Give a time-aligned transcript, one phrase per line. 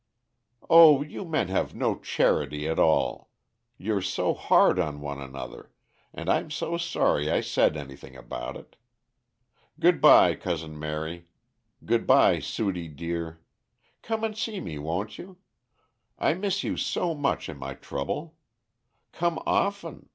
[0.67, 3.29] "O you men have no charity at all.
[3.77, 5.69] You're so hard on one another,
[6.11, 8.77] and I'm so sorry I said anything about it.
[9.79, 11.27] Good by, Cousin Mary.
[11.85, 13.41] Good by, Sudie dear.
[14.01, 15.37] Come and see me, won't you?
[16.17, 18.35] I miss you so much in my trouble.
[19.11, 20.09] Come often.